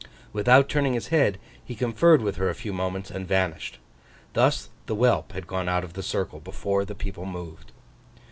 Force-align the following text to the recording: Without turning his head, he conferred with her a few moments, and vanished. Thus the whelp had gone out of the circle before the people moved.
Without 0.33 0.67
turning 0.67 0.95
his 0.95 1.09
head, 1.09 1.37
he 1.63 1.75
conferred 1.75 2.21
with 2.23 2.37
her 2.37 2.49
a 2.49 2.55
few 2.55 2.73
moments, 2.73 3.11
and 3.11 3.27
vanished. 3.27 3.77
Thus 4.33 4.69
the 4.87 4.95
whelp 4.95 5.33
had 5.33 5.45
gone 5.45 5.69
out 5.69 5.83
of 5.83 5.93
the 5.93 6.01
circle 6.01 6.39
before 6.39 6.85
the 6.85 6.95
people 6.95 7.27
moved. 7.27 7.71